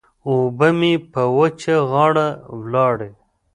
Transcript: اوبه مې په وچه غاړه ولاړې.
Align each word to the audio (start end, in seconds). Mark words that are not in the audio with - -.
اوبه 0.27 0.67
مې 0.79 0.93
په 1.11 1.21
وچه 1.37 1.75
غاړه 1.91 2.27
ولاړې. 2.57 3.11